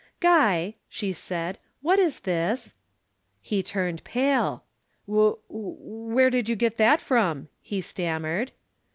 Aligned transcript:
"'Guy,' 0.19 0.77
she 0.89 1.13
said. 1.13 1.59
'What 1.83 1.99
is 1.99 2.21
this?' 2.21 2.73
"He 3.39 3.61
turned 3.61 4.03
pale. 4.03 4.63
'W 5.05 5.37
w 5.47 6.17
here 6.17 6.31
did 6.31 6.49
you 6.49 6.55
get 6.55 6.77
that 6.77 6.99
from?' 6.99 7.49
he 7.61 7.81
stammered. 7.81 8.51